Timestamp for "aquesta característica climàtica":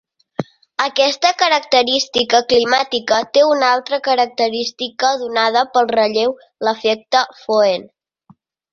0.85-3.21